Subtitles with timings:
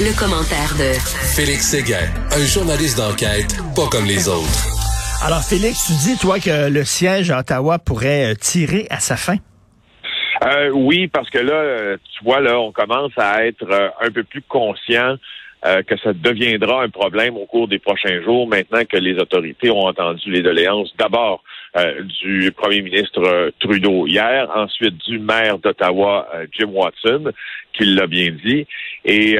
[0.00, 0.92] Le, commentaire de
[1.34, 4.72] Félix Séguin, un journaliste d'enquête pas comme les autres.
[5.24, 9.16] Alors Félix, tu dis toi que le siège à Ottawa pourrait euh, tirer à sa
[9.16, 9.36] fin?
[10.44, 14.24] Euh, oui, parce que là, euh, tu vois, là, on commence à être un peu
[14.24, 15.16] plus conscient
[15.86, 19.86] que ça deviendra un problème au cours des prochains jours, maintenant que les autorités ont
[19.86, 21.44] entendu les doléances d'abord
[21.76, 27.32] euh, du premier ministre euh, Trudeau hier, ensuite du maire d'Ottawa, euh, Jim Watson,
[27.72, 28.66] qui l'a bien dit.
[29.04, 29.36] Et,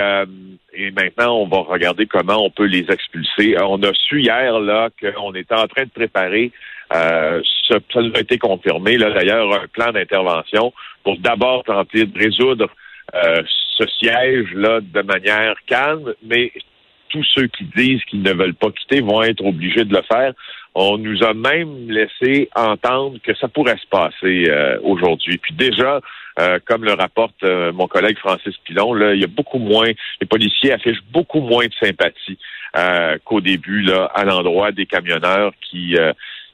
[0.75, 3.57] et maintenant, on va regarder comment on peut les expulser.
[3.63, 6.50] On a su hier là qu'on était en train de préparer
[6.95, 10.73] euh, ça, ça nous a été confirmé, là, d'ailleurs, un plan d'intervention
[11.04, 12.68] pour d'abord tenter de résoudre
[13.12, 16.51] ce siège-là de manière calme, mais
[17.12, 20.32] tous ceux qui disent qu'ils ne veulent pas quitter vont être obligés de le faire.
[20.75, 25.36] On nous a même laissé entendre que ça pourrait se passer euh, aujourd'hui.
[25.36, 26.00] Puis déjà,
[26.40, 29.90] euh, comme le rapporte euh, mon collègue Francis Pilon, là, il y a beaucoup moins,
[30.21, 32.39] les policiers affichent beaucoup moins de sympathie
[33.25, 35.95] qu'au début là, à l'endroit des camionneurs qui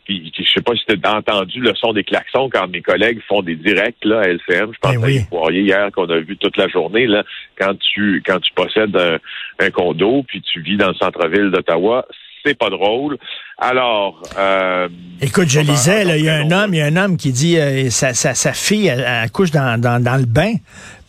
[0.08, 3.20] puis, je sais pas si tu as entendu le son des klaxons quand mes collègues
[3.28, 4.72] font des directs là, à LCM.
[4.72, 5.20] Je pense ben oui.
[5.30, 7.06] à hier qu'on a vu toute la journée.
[7.06, 7.24] Là,
[7.60, 12.06] quand tu quand tu possèdes un, condo puis tu vis dans le centre-ville d'Ottawa,
[12.42, 13.18] c'est pas drôle.
[13.60, 14.88] Alors, euh,
[15.20, 17.58] écoute, je lisais, il y a un homme, il y a un homme qui dit
[17.58, 20.54] euh, sa, sa, fille elle, couche dans, dans, dans, le bain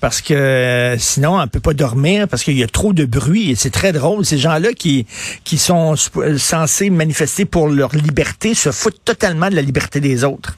[0.01, 3.51] parce que euh, sinon elle peut pas dormir parce qu'il y a trop de bruit
[3.51, 4.25] et c'est très drôle.
[4.25, 5.05] Ces gens-là qui
[5.43, 10.57] qui sont censés manifester pour leur liberté se foutent totalement de la liberté des autres.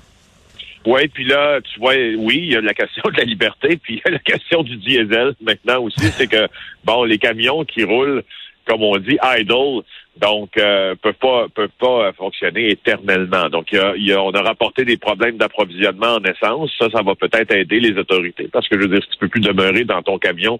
[0.86, 3.96] Oui, puis là, tu vois, oui, il y a la question de la liberté, puis
[3.96, 6.48] il y a la question du diesel maintenant aussi, c'est que
[6.86, 8.24] bon, les camions qui roulent
[8.72, 9.84] comme on dit, idle,
[10.16, 13.50] donc euh, peuvent pas peuvent pas fonctionner éternellement.
[13.50, 16.72] Donc il y a, on a rapporté des problèmes d'approvisionnement en essence.
[16.80, 19.28] Ça, ça va peut-être aider les autorités parce que je veux dire, si tu peux
[19.28, 20.58] plus demeurer dans ton camion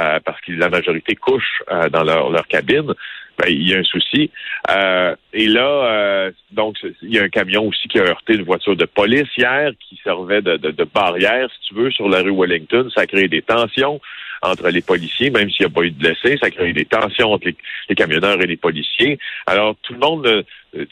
[0.00, 2.92] euh, parce que la majorité couche euh, dans leur, leur cabine,
[3.38, 4.32] ben, il y a un souci.
[4.70, 8.74] Euh, et là, donc il y a un camion aussi qui a heurté une voiture
[8.74, 12.34] de police hier qui servait de, de, de barrière, si tu veux, sur la rue
[12.36, 12.88] Wellington.
[12.92, 14.00] Ça a créé des tensions
[14.44, 16.38] entre les policiers, même s'il n'y a pas eu de blessés.
[16.40, 17.48] Ça crée des tensions entre
[17.88, 19.18] les, camionneurs et les policiers.
[19.46, 20.42] Alors, tout le monde, euh,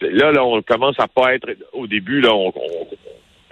[0.00, 2.86] là, là, on commence à pas être, au début, là, on, on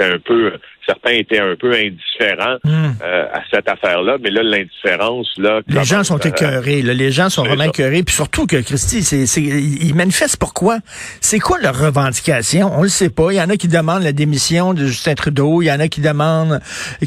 [0.00, 0.52] un peu,
[0.86, 2.92] certains étaient un peu indifférents hmm.
[3.02, 5.60] euh, à cette affaire-là, mais là, l'indifférence, là...
[5.68, 9.94] Les gens sont écœurés, les gens sont vraiment écœurés, puis surtout que, Christy, c'est, ils
[9.94, 10.78] manifestent pourquoi?
[11.20, 12.70] C'est quoi leur revendication?
[12.72, 13.32] On le sait pas.
[13.32, 15.88] Il y en a qui demandent la démission de Justin Trudeau, il y en a
[15.88, 16.60] qui demandent,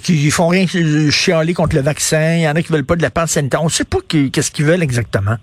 [0.04, 2.96] qui font rien que chialer contre le vaccin, il y en a qui veulent pas
[2.96, 3.64] de la passe sanitaire.
[3.64, 5.38] On sait pas qu'est-ce qu'ils veulent exactement.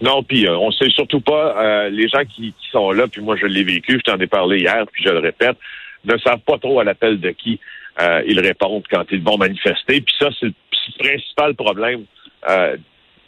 [0.00, 3.20] Non, puis euh, on sait surtout pas euh, les gens qui, qui, sont là, puis
[3.20, 5.56] moi je l'ai vécu, je t'en ai parlé hier, puis je le répète,
[6.08, 7.60] ne savent pas trop à l'appel de qui
[8.00, 10.00] euh, ils répondent quand ils vont manifester.
[10.00, 10.54] Puis ça, c'est le
[10.98, 12.04] principal problème,
[12.48, 12.76] euh,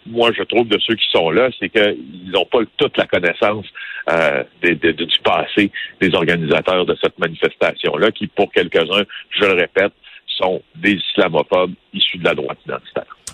[0.06, 3.66] moi, je trouve, de ceux qui sont là, c'est qu'ils n'ont pas toute la connaissance
[4.10, 5.70] euh, du passé
[6.00, 9.92] des organisateurs de cette manifestation-là, qui, pour quelques-uns, je le répète,
[10.26, 12.58] sont des islamophobes issus de la droite.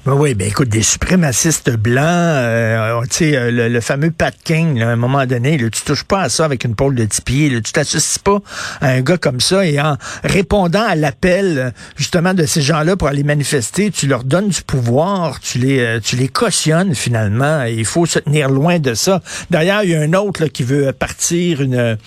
[0.07, 4.81] Ben oui, ben écoute, des suprémacistes blancs, euh, tu sais, euh, le, fameux Pat King,
[4.81, 7.23] à un moment donné, là, tu touches pas à ça avec une pôle de 10
[7.23, 8.39] pieds, là, tu t'associes pas
[8.81, 13.09] à un gars comme ça et en répondant à l'appel justement de ces gens-là pour
[13.09, 17.65] aller manifester, tu leur donnes du pouvoir, tu les, euh, tu les cautionnes finalement.
[17.65, 19.21] Et il faut se tenir loin de ça.
[19.51, 21.99] D'ailleurs, il y a un autre là, qui veut partir une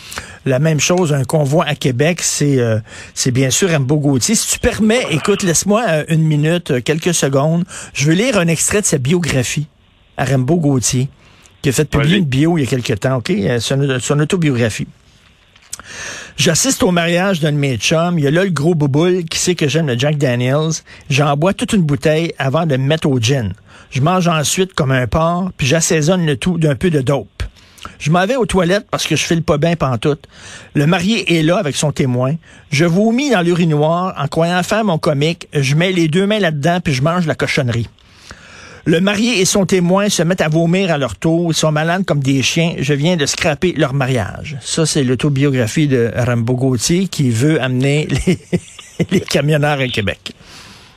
[0.45, 2.59] la même chose, un convoi à Québec, c'est
[3.13, 4.17] c'est bien sûr Rambo.
[4.21, 6.38] Si tu permets, écoute, laisse-moi une minute,
[6.83, 7.65] quelques secondes.
[7.93, 9.67] Je veux lire un extrait de sa biographie
[10.17, 11.09] à Rambo Gauthier,
[11.61, 13.29] qui a fait publier une bio il y a quelque temps, OK?
[13.31, 14.87] Euh, son, autobiographie.
[16.37, 18.17] J'assiste au mariage d'un de mes chums.
[18.17, 20.71] Il y a là le gros bouboule qui sait que j'aime le Jack Daniels.
[21.09, 23.53] J'en bois toute une bouteille avant de me mettre au gin.
[23.91, 27.38] Je mange ensuite comme un porc, puis j'assaisonne le tout d'un peu de dope.
[27.97, 30.27] Je m'en vais aux toilettes parce que je file pas bien pantoute.
[30.73, 32.35] Le marié est là avec son témoin.
[32.71, 35.47] Je vomis dans l'urinoir en croyant faire mon comique.
[35.53, 37.87] Je mets les deux mains là-dedans puis je mange la cochonnerie.
[38.85, 41.51] Le marié et son témoin se mettent à vomir à leur tour.
[41.51, 42.75] Ils sont malades comme des chiens.
[42.79, 44.57] Je viens de scraper leur mariage.
[44.61, 48.39] Ça, c'est l'autobiographie de Rambo Gauthier qui veut amener les,
[49.11, 50.33] les à Québec.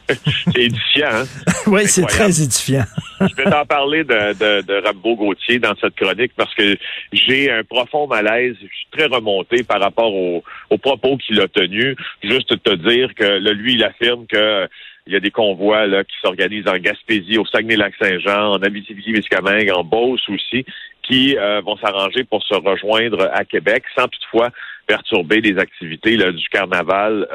[0.08, 1.08] C'est édifiant.
[1.12, 1.24] Hein?
[1.66, 2.84] oui, c'est très édifiant.
[3.20, 6.76] je vais t'en parler de, de, de Rambo Gauthier dans cette chronique parce que
[7.12, 8.56] j'ai un profond malaise.
[8.60, 10.42] Je suis très remonté par rapport aux
[10.78, 11.96] propos qu'il a tenus.
[12.22, 14.68] Juste te dire que lui, il affirme que
[15.06, 19.82] il y a des convois là, qui s'organisent en Gaspésie, au Saguenay-Lac-Saint-Jean, en Abitibi-Témiscamingue, en
[19.82, 20.64] Beauce aussi.
[21.02, 24.50] Qui vont s'arranger pour se rejoindre à Québec sans toutefois
[24.86, 27.26] perturber les activités du carnaval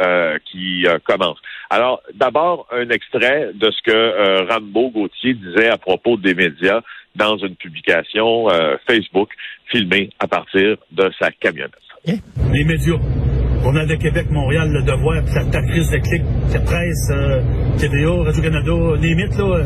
[0.45, 1.37] qui commence.
[1.69, 6.81] Alors, d'abord, un extrait de ce que Rambo Gauthier disait à propos des médias
[7.15, 8.47] dans une publication
[8.87, 9.29] Facebook
[9.71, 11.73] filmée à partir de sa camionnette.
[12.05, 13.26] Les médias.
[13.63, 16.23] Journal de Québec, Montréal, Le Devoir, puis ta crise de clic,
[16.53, 17.41] la presse, euh,
[17.77, 19.65] TVA, Radio-Canada, limite, là,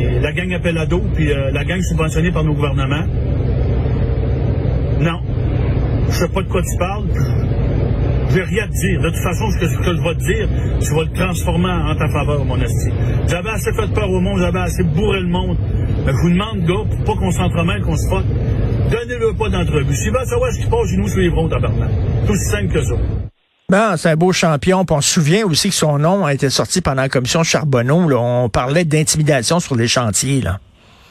[0.00, 3.06] et la gang dos, puis euh, la gang subventionnée par nos gouvernements.
[5.00, 5.20] Non.
[6.08, 7.04] Je sais pas de quoi tu parles.
[8.30, 9.00] J'ai rien à te dire.
[9.00, 10.48] De toute façon, ce que, je vais te dire,
[10.80, 12.90] tu vas le transformer en ta faveur, mon esti.
[13.28, 15.56] J'avais assez fait peur au monde, j'avais assez bourré le monde.
[16.06, 18.24] Mais je vous demande, gars, pour pas qu'on s'entremêle, qu'on se fasse,
[18.90, 19.94] donnez-le pas d'entrevue.
[19.94, 21.90] S'il va savoir ce qui passe chez nous les broncs, tabarnak.
[22.26, 22.94] Tout aussi simple que ça.
[23.72, 24.84] Ben, c'est un beau champion.
[24.90, 28.06] on se souvient aussi que son nom a été sorti pendant la commission Charbonneau.
[28.14, 30.42] On parlait d'intimidation sur les chantiers.
[30.42, 30.58] Là.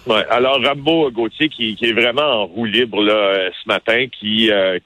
[0.05, 0.23] Ouais.
[0.29, 4.77] Alors, Rambo Gauthier, qui, est vraiment en roue libre là, euh, ce matin, qui, euh,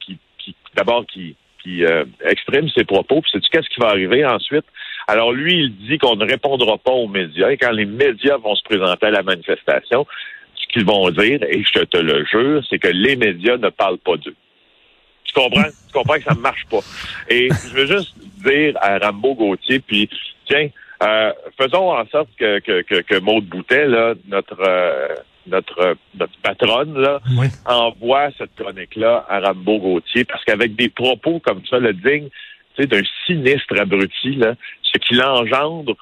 [0.74, 1.36] d'abord, qui
[1.84, 3.20] euh, exprime ses propos.
[3.20, 4.64] Puis, sais-tu qu'est-ce qui va arriver ensuite?
[5.10, 7.50] Alors, lui, il dit qu'on ne répondra pas aux médias.
[7.50, 10.08] Et quand les médias vont se présenter à la manifestation,
[10.56, 13.98] ce qu'ils vont dire, et je te le jure, c'est que les médias ne parlent
[13.98, 14.34] pas d'eux
[15.36, 15.64] comprends?
[15.64, 16.80] tu comprends que ça ne marche pas.
[17.30, 20.10] Et je veux juste dire à Rambo Gauthier, puis
[20.48, 20.70] tiens,
[21.04, 25.16] euh, faisons en sorte que, que, que, que Maude Boutet, là, notre euh,
[25.48, 27.20] notre notre patronne, là,
[27.66, 32.30] envoie cette chronique-là à Rambo Gauthier, parce qu'avec des propos comme ça, le digne
[32.78, 35.96] d'un sinistre abruti, là, ce qu'il engendre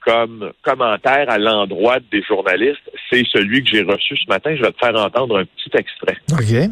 [0.00, 4.54] comme commentaire à l'endroit des journalistes, c'est celui que j'ai reçu ce matin.
[4.54, 6.16] Je vais te faire entendre un petit extrait.
[6.32, 6.70] OK.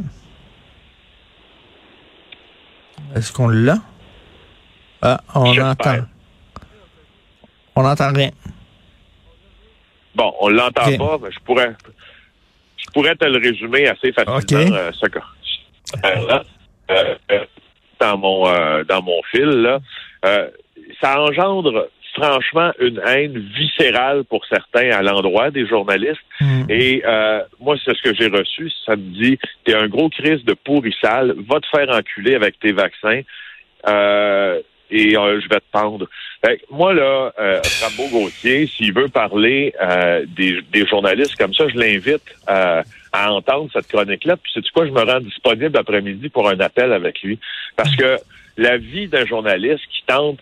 [3.14, 3.76] Est-ce qu'on l'a?
[5.02, 5.96] Ah, on entend.
[7.74, 8.30] On n'entend rien.
[10.14, 11.74] Bon, on l'entend pas, mais je pourrais,
[12.76, 15.24] je pourrais te le résumer assez facilement, euh, ce cas.
[16.04, 16.44] Euh,
[17.30, 17.44] euh,
[18.00, 18.44] dans mon
[18.84, 19.80] dans mon fil là,
[21.00, 26.20] ça engendre franchement une haine viscérale pour certains à l'endroit des journalistes.
[26.40, 26.64] Mm.
[26.68, 28.70] Et euh, moi, c'est ce que j'ai reçu.
[28.84, 32.72] Ça me dit, t'es un gros crise de pourrissal, va te faire enculer avec tes
[32.72, 33.22] vaccins.
[33.88, 34.60] Euh,
[34.90, 36.06] et euh, je vais te pendre.
[36.70, 39.74] moi, là, euh, Rambo Gauthier, s'il veut parler
[40.36, 42.84] des, des, journalistes comme ça, je l'invite à
[43.32, 44.36] entendre cette chronique-là.
[44.36, 47.38] Puis, c'est quoi, je me rends disponible après-midi pour un appel avec lui.
[47.76, 48.16] Parce que
[48.58, 50.38] la vie d'un journaliste qui tente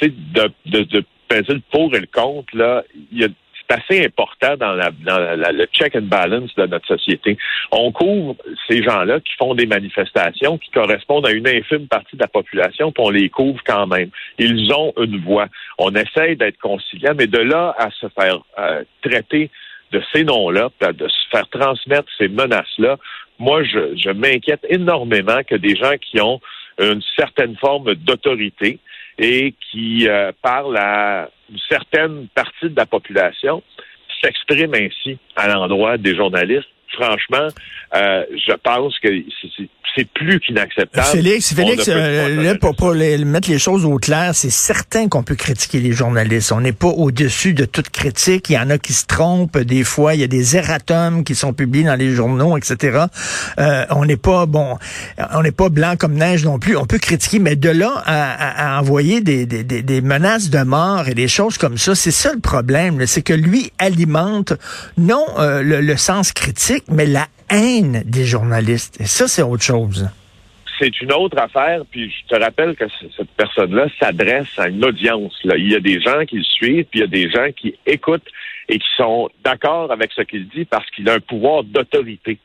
[0.00, 3.32] de, de, de peser le pour et le contre, là, il
[3.68, 7.38] c'est assez important dans, la, dans le check and balance de notre société.
[7.70, 8.36] On couvre
[8.68, 12.92] ces gens-là qui font des manifestations qui correspondent à une infime partie de la population,
[12.92, 14.10] puis on les couvre quand même.
[14.38, 15.46] Ils ont une voix.
[15.78, 19.50] On essaye d'être conciliant, mais de là à se faire euh, traiter
[19.92, 22.96] de ces noms-là, de se faire transmettre ces menaces-là,
[23.38, 26.40] moi, je, je m'inquiète énormément que des gens qui ont
[26.78, 28.78] une certaine forme d'autorité,
[29.18, 33.62] et qui euh, parle à une certaine partie de la population
[34.22, 36.68] s'exprime ainsi à l'endroit des journalistes.
[36.92, 37.48] Franchement,
[37.94, 39.08] euh, je pense que
[39.94, 41.06] c'est plus qu'inacceptable.
[41.06, 45.80] Félix, Félix, euh, pour, pour mettre les choses au clair, c'est certain qu'on peut critiquer
[45.80, 46.52] les journalistes.
[46.52, 48.48] On n'est pas au-dessus de toute critique.
[48.50, 50.14] Il y en a qui se trompent des fois.
[50.14, 53.06] Il y a des erratums qui sont publiés dans les journaux, etc.
[53.58, 54.78] Euh, on n'est pas bon,
[55.34, 56.76] on n'est pas blanc comme neige non plus.
[56.76, 61.14] On peut critiquer, mais de là à, envoyer des, des, des, menaces de mort et
[61.14, 63.06] des choses comme ça, c'est ça le problème.
[63.06, 64.54] C'est que lui alimente
[64.96, 69.02] non euh, le, le sens critique, mais la haine des journalistes.
[69.04, 70.08] Ça, c'est autre chose.
[70.78, 72.84] C'est une autre affaire, puis je te rappelle que
[73.16, 75.38] cette personne-là s'adresse à une audience.
[75.44, 77.74] Il y a des gens qui le suivent, puis il y a des gens qui
[77.86, 78.26] écoutent
[78.68, 82.38] et qui sont d'accord avec ce qu'il dit parce qu'il a un pouvoir d'autorité.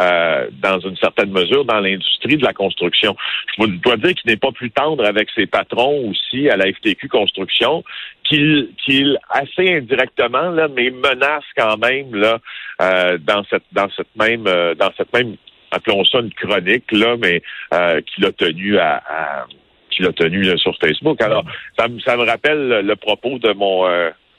[0.00, 3.14] Euh, dans une certaine mesure dans l'industrie de la construction.
[3.58, 7.08] Je dois dire qu'il n'est pas plus tendre avec ses patrons aussi à la FTQ
[7.08, 7.84] Construction,
[8.24, 12.38] qu'il assez indirectement là, mais menace quand même là
[12.80, 15.36] euh, dans cette dans cette même euh, dans cette même
[15.70, 17.42] appelons ça une chronique là, mais
[18.06, 19.46] qu'il a tenu à,
[19.90, 21.20] qu'il a tenu sur Facebook.
[21.20, 21.44] Alors
[21.78, 23.86] ça me ça me rappelle le propos de mon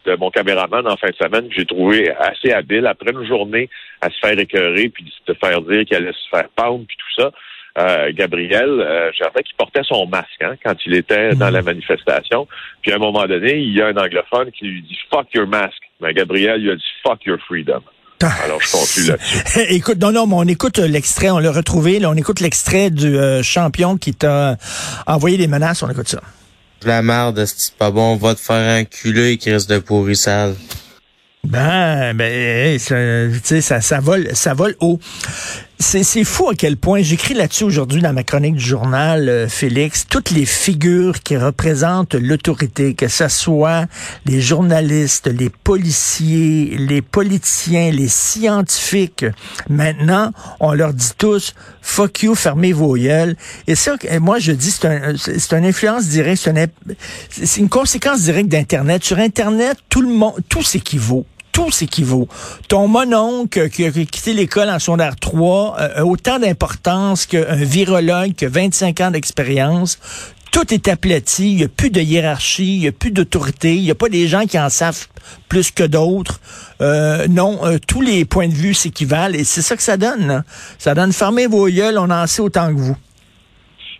[0.06, 3.70] de mon caméraman en fin de semaine que j'ai trouvé assez habile après une journée
[4.02, 6.98] à se faire écœurer puis de se faire dire qu'il allait se faire pendre puis
[6.98, 7.32] tout ça.
[7.76, 11.66] Euh, Gabriel, euh, j'avais qu'il portait son masque hein, quand il était dans la mhm.
[11.66, 12.48] manifestation.
[12.82, 15.48] Puis à un moment donné, il y a un anglophone qui lui dit Fuck your
[15.48, 15.78] mask.
[16.00, 17.82] Mais Gabriel lui a dit Fuck your freedom.
[18.22, 18.32] Ah.
[18.46, 19.60] Alors, je conclue là-dessus.
[19.74, 23.18] écoute, non, non, mais on écoute l'extrait, on l'a retrouvé, là, on écoute l'extrait du
[23.18, 24.56] euh, champion qui t'a
[25.08, 26.22] envoyé des menaces, on écoute ça
[26.88, 30.56] la merde, c'est pas bon, va te faire un culé, Chris de pourrissal.
[31.46, 32.96] Ben, ben, ça,
[33.62, 35.00] ça, ça vole, ça vole haut.
[35.86, 40.08] C'est fou à quel point, j'écris là-dessus aujourd'hui dans ma chronique du journal, euh, Félix,
[40.10, 43.86] toutes les figures qui représentent l'autorité, que ce soit
[44.26, 49.26] les journalistes, les policiers, les politiciens, les scientifiques,
[49.70, 53.36] maintenant, on leur dit tous, fuck you, fermez vos gueules.
[53.68, 55.14] Et ça, moi, je dis, c'est un,
[55.60, 56.44] une influence directe,
[57.30, 59.04] c'est une, une conséquence directe d'Internet.
[59.04, 62.28] Sur Internet, tout le monde, tout s'équivaut tout s'équivaut.
[62.68, 68.34] Ton mononcle qui a quitté l'école en secondaire 3 euh, a autant d'importance qu'un virologue
[68.34, 70.00] qui a 25 ans d'expérience.
[70.52, 73.82] Tout est aplati, il n'y a plus de hiérarchie, il n'y a plus d'autorité, il
[73.82, 75.08] n'y a pas des gens qui en savent
[75.50, 76.42] plus que d'autres.
[76.82, 80.30] Euh, non, euh, tous les points de vue s'équivalent et c'est ça que ça donne.
[80.30, 80.44] Hein.
[80.78, 82.98] Ça donne fermer vos yeux, on en sait autant que vous.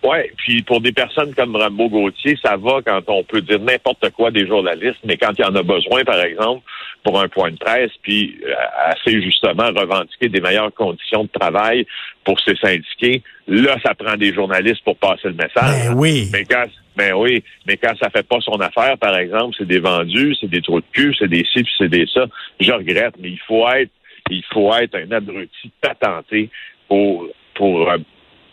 [0.04, 4.10] Oui, puis pour des personnes comme Rambo Gauthier, ça va quand on peut dire n'importe
[4.10, 6.62] quoi des journalistes, mais quand il y en a besoin, par exemple,
[7.04, 8.54] pour un point de presse, puis euh,
[8.86, 11.86] assez justement revendiquer des meilleures conditions de travail
[12.24, 15.90] pour ses syndiqués, là, ça prend des journalistes pour passer le message.
[15.90, 16.30] Ben oui.
[16.32, 19.80] Mais quand, ben oui, mais quand ça fait pas son affaire, par exemple, c'est des
[19.80, 22.26] vendus, c'est des trous de cul, c'est des ci, c'est des ça.
[22.60, 23.92] Je regrette, mais il faut être,
[24.30, 26.50] il faut être un abruti patenté
[26.88, 27.98] pour pour euh,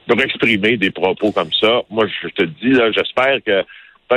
[0.08, 1.82] pour exprimer des propos comme ça.
[1.88, 3.64] Moi, je te dis, là, j'espère que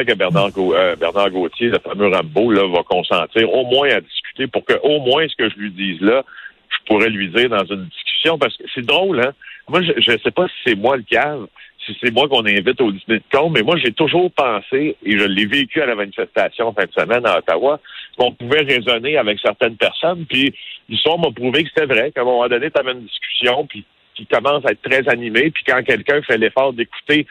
[0.01, 4.47] que Bernard, euh, Bernard Gauthier, le fameux Rambo, là, va consentir au moins à discuter
[4.47, 6.23] pour que au moins ce que je lui dise là,
[6.69, 9.33] je pourrais lui dire dans une discussion parce que c'est drôle, hein.
[9.69, 11.47] Moi, je ne sais pas si c'est moi le cave,
[11.85, 15.17] si c'est moi qu'on invite au dîner de con, mais moi, j'ai toujours pensé, et
[15.17, 17.79] je l'ai vécu à la manifestation fin de semaine à Ottawa,
[18.17, 20.53] qu'on pouvait raisonner avec certaines personnes, puis
[20.89, 23.85] l'histoire m'a prouvé que c'était vrai, qu'à un moment donné, tu avais une discussion, puis
[24.15, 27.25] qui commence à être très animé, puis quand quelqu'un fait l'effort d'écouter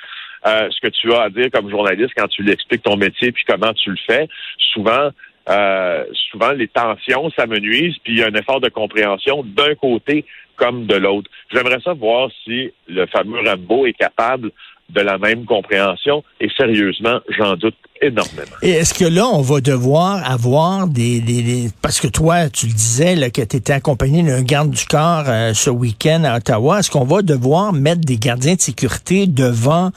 [0.47, 3.33] euh, ce que tu as à dire comme journaliste, quand tu lui expliques ton métier,
[3.33, 4.29] puis comment tu le fais,
[4.73, 5.11] souvent,
[5.49, 10.25] euh, souvent les tensions s'amenuisent, puis il y a un effort de compréhension d'un côté
[10.57, 11.31] comme de l'autre.
[11.53, 14.51] J'aimerais ça voir si le fameux Rambo est capable
[14.95, 16.23] de la même compréhension.
[16.41, 18.57] Et sérieusement, j'en doute énormément.
[18.63, 21.21] Et est-ce que là, on va devoir avoir des...
[21.21, 24.85] des, parce que toi, tu le disais, là, que tu étais accompagné d'un garde du
[24.85, 26.81] corps euh, ce week-end à Ottawa.
[26.81, 29.91] Est-ce qu'on va devoir mettre des gardiens de sécurité devant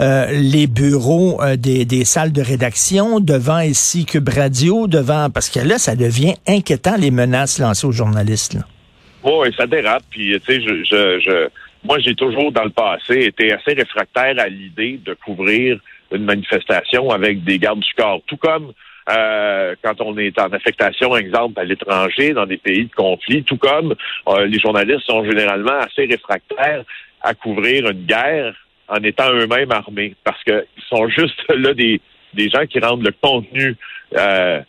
[0.00, 5.28] euh, les bureaux euh, des, des, salles de rédaction, devant ici Cube Radio, devant...
[5.30, 8.54] Parce que là, ça devient inquiétant, les menaces lancées aux journalistes.
[8.54, 8.60] Là?
[9.24, 10.04] Oui, ça dérape.
[10.10, 11.48] Puis, tu sais, je, je, je
[11.84, 15.78] moi, j'ai toujours, dans le passé, été assez réfractaire à l'idée de couvrir
[16.12, 18.20] une manifestation avec des gardes du corps.
[18.26, 18.72] Tout comme
[19.10, 23.56] euh, quand on est en affectation, exemple, à l'étranger, dans des pays de conflit, tout
[23.56, 23.94] comme
[24.28, 26.84] euh, les journalistes sont généralement assez réfractaires
[27.22, 28.54] à couvrir une guerre
[28.88, 32.00] en étant eux-mêmes armés, parce qu'ils sont juste là des,
[32.34, 33.76] des gens qui rendent le contenu
[34.16, 34.60] euh,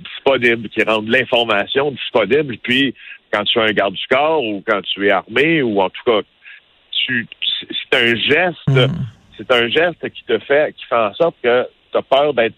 [0.00, 2.94] disponible, qui rendent l'information disponible, puis
[3.32, 6.02] quand tu es un garde du corps ou quand tu es armé, ou en tout
[6.06, 6.20] cas
[7.06, 8.86] c'est un geste, hmm.
[9.36, 12.56] c'est un geste qui te fait, qui fait en sorte que tu as peur d'être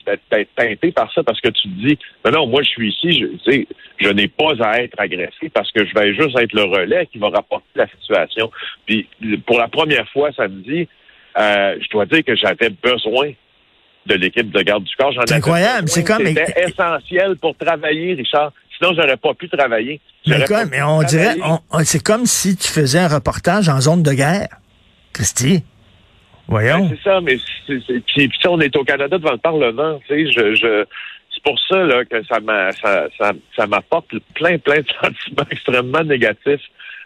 [0.56, 3.64] teinté par ça parce que tu te dis, mais non, moi je suis ici, je,
[3.98, 7.18] je n'ai pas à être agressé parce que je vais juste être le relais qui
[7.18, 8.50] va rapporter la situation.
[8.86, 9.08] Puis
[9.46, 10.88] pour la première fois samedi,
[11.38, 13.32] euh, je dois dire que j'avais besoin
[14.06, 15.12] de l'équipe de garde du corps.
[15.26, 18.52] C'est incroyable, c'est comme c'était essentiel pour travailler, Richard.
[18.78, 20.00] Sinon, j'aurais pas pu travailler.
[20.26, 21.36] Mais, mais on dirait,
[21.84, 24.48] c'est comme si tu faisais un reportage en zone de guerre.
[25.12, 25.64] Christy.
[26.46, 26.88] Voyons.
[26.88, 30.84] c'est ça, mais puis, on est au Canada devant le Parlement, tu sais, je, je
[31.38, 33.08] c'est pour ça là, que ça, m'a, ça,
[33.56, 36.62] ça, m'apporte plein, plein de sentiments extrêmement négatifs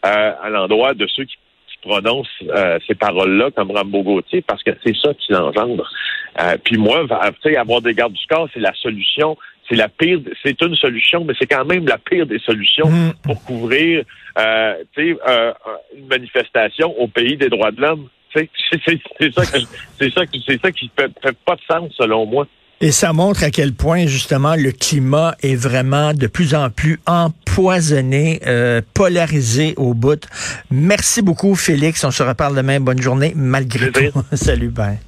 [0.06, 1.36] euh, à l'endroit de ceux qui,
[1.82, 5.90] prononcent euh, ces paroles-là comme Rambo Gauthier, parce que c'est ça qui l'engendre.
[6.40, 9.36] Euh, puis moi, tu sais, avoir des gardes du corps, c'est la solution
[9.72, 13.12] c'est la pire, c'est une solution, mais c'est quand même la pire des solutions mm.
[13.22, 14.04] pour couvrir,
[14.38, 15.52] euh, euh,
[15.96, 18.08] une manifestation au pays des droits de l'homme.
[18.34, 18.48] C'est
[19.34, 19.42] ça,
[20.00, 22.46] c'est ça, c'est ça qui fait, fait pas de sens selon moi.
[22.80, 26.98] Et ça montre à quel point, justement, le climat est vraiment de plus en plus
[27.04, 30.26] empoisonné, euh, polarisé au bout.
[30.70, 32.02] Merci beaucoup, Félix.
[32.04, 32.80] On se reparle demain.
[32.80, 34.22] Bonne journée, malgré tout.
[34.32, 34.98] Salut, bye.